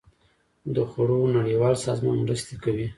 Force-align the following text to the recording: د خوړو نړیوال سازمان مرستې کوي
د 0.75 0.77
خوړو 0.89 1.19
نړیوال 1.37 1.75
سازمان 1.85 2.17
مرستې 2.23 2.55
کوي 2.63 2.87